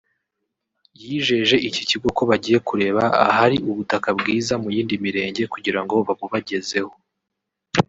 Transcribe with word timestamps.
yijeje 1.01 1.55
iki 1.67 1.81
kigo 1.89 2.07
ko 2.17 2.21
bagiye 2.29 2.57
kureba 2.67 3.03
ahari 3.27 3.57
ubutaka 3.69 4.09
bwiza 4.19 4.53
muy 4.63 4.75
indi 4.81 4.95
mirenge 5.03 5.41
kugirango 5.53 5.93
babubagezeho 6.07 6.93